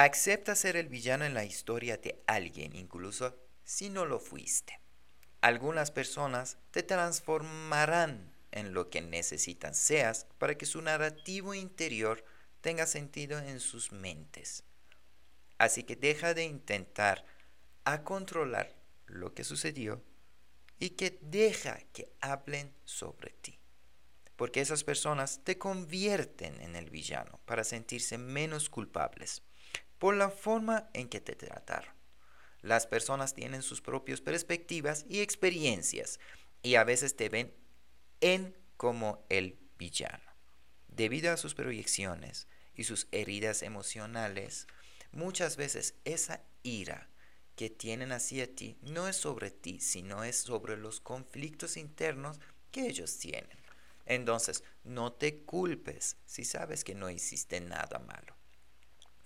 Acepta 0.00 0.54
ser 0.54 0.76
el 0.76 0.86
villano 0.86 1.24
en 1.24 1.34
la 1.34 1.44
historia 1.44 1.96
de 1.96 2.22
alguien, 2.28 2.76
incluso 2.76 3.36
si 3.64 3.90
no 3.90 4.06
lo 4.06 4.20
fuiste. 4.20 4.80
Algunas 5.40 5.90
personas 5.90 6.56
te 6.70 6.84
transformarán 6.84 8.32
en 8.52 8.74
lo 8.74 8.90
que 8.90 9.00
necesitan 9.00 9.74
seas 9.74 10.28
para 10.38 10.56
que 10.56 10.66
su 10.66 10.80
narrativo 10.82 11.52
interior 11.52 12.24
tenga 12.60 12.86
sentido 12.86 13.40
en 13.40 13.58
sus 13.58 13.90
mentes. 13.90 14.62
Así 15.58 15.82
que 15.82 15.96
deja 15.96 16.32
de 16.32 16.44
intentar 16.44 17.24
a 17.82 18.04
controlar 18.04 18.72
lo 19.06 19.34
que 19.34 19.42
sucedió 19.42 20.00
y 20.78 20.90
que 20.90 21.18
deja 21.22 21.76
que 21.92 22.12
hablen 22.20 22.72
sobre 22.84 23.30
ti. 23.32 23.58
Porque 24.36 24.60
esas 24.60 24.84
personas 24.84 25.40
te 25.42 25.58
convierten 25.58 26.60
en 26.60 26.76
el 26.76 26.88
villano 26.88 27.40
para 27.46 27.64
sentirse 27.64 28.16
menos 28.16 28.70
culpables 28.70 29.42
por 29.98 30.14
la 30.14 30.30
forma 30.30 30.88
en 30.94 31.08
que 31.08 31.20
te 31.20 31.34
trataron. 31.34 31.92
Las 32.62 32.86
personas 32.86 33.34
tienen 33.34 33.62
sus 33.62 33.80
propias 33.80 34.20
perspectivas 34.20 35.04
y 35.08 35.20
experiencias 35.20 36.18
y 36.62 36.74
a 36.74 36.84
veces 36.84 37.16
te 37.16 37.28
ven 37.28 37.54
en 38.20 38.56
como 38.76 39.24
el 39.28 39.58
villano. 39.78 40.24
Debido 40.88 41.32
a 41.32 41.36
sus 41.36 41.54
proyecciones 41.54 42.48
y 42.74 42.84
sus 42.84 43.06
heridas 43.12 43.62
emocionales, 43.62 44.66
muchas 45.12 45.56
veces 45.56 45.94
esa 46.04 46.42
ira 46.62 47.08
que 47.54 47.70
tienen 47.70 48.12
hacia 48.12 48.54
ti 48.54 48.78
no 48.82 49.08
es 49.08 49.16
sobre 49.16 49.50
ti, 49.50 49.80
sino 49.80 50.24
es 50.24 50.36
sobre 50.36 50.76
los 50.76 51.00
conflictos 51.00 51.76
internos 51.76 52.40
que 52.70 52.86
ellos 52.86 53.18
tienen. 53.18 53.58
Entonces, 54.06 54.64
no 54.84 55.12
te 55.12 55.44
culpes 55.44 56.16
si 56.24 56.44
sabes 56.44 56.82
que 56.82 56.94
no 56.94 57.10
hiciste 57.10 57.60
nada 57.60 57.98
malo. 57.98 58.37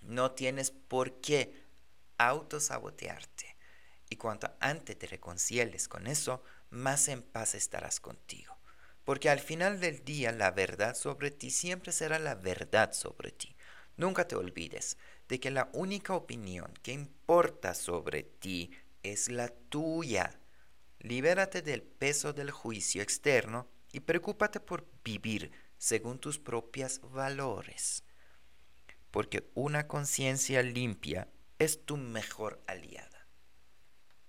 No 0.02 0.33
tienes 0.33 0.70
por 0.70 1.20
qué 1.20 1.55
autosabotearte. 2.19 3.56
Y 4.11 4.17
cuanto 4.17 4.50
antes 4.61 4.98
te 4.98 5.06
reconcilies 5.06 5.89
con 5.89 6.06
eso, 6.06 6.42
más 6.70 7.09
en 7.09 7.22
paz 7.22 7.55
estarás 7.55 8.00
contigo. 8.00 8.56
Porque 9.05 9.31
al 9.31 9.41
final 9.41 9.81
del 9.81 10.05
día 10.05 10.33
la 10.33 10.50
verdad 10.50 10.94
sobre 10.94 11.31
ti 11.31 11.50
siempre 11.50 11.92
será 11.92 12.19
la 12.19 12.34
verdad 12.34 12.92
sobre 12.92 13.33
ti. 13.33 13.56
Nunca 13.97 14.27
te 14.27 14.36
olvides 14.36 14.97
de 15.28 15.41
que 15.41 15.50
la 15.50 15.70
única 15.72 16.14
opinión 16.14 16.72
que 16.83 16.92
importa 16.92 17.75
sobre 17.75 18.22
ti 18.22 18.70
es 19.03 19.28
la 19.28 19.48
tuya. 19.48 20.39
Libérate 21.00 21.62
del 21.62 21.83
peso 21.83 22.33
del 22.33 22.50
juicio 22.50 23.03
externo 23.03 23.69
y 23.92 24.00
preocúpate 24.00 24.61
por 24.61 24.87
vivir 25.05 25.50
según 25.78 26.19
tus 26.19 26.39
propios 26.39 27.00
valores. 27.12 28.05
Porque 29.12 29.48
una 29.55 29.86
conciencia 29.86 30.62
limpia 30.64 31.28
es 31.60 31.84
tu 31.84 31.96
mejor 31.96 32.60
aliada. 32.66 33.22